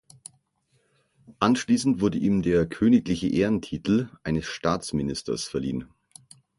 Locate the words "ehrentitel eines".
3.27-4.47